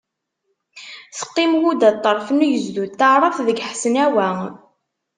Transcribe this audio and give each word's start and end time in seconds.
Teqqim 1.17 1.51
Huda 1.61 1.89
ṭṭerf 1.95 2.27
n 2.31 2.45
ugezdu 2.45 2.83
n 2.87 2.91
taɛrabt 2.99 3.39
deg 3.47 3.61
Ḥesnawa. 3.69 4.29